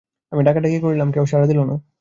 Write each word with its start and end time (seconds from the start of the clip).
আমি 0.31 0.41
ডাকাডাকি 0.43 0.77
করিলাম, 0.79 1.07
কেহ 1.11 1.23
সাড়া 1.25 1.45
দিল 1.47 1.59
না। 1.63 1.75